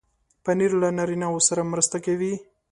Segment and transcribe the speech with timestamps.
[0.43, 2.33] پنېر له نارینو سره مرسته کوي.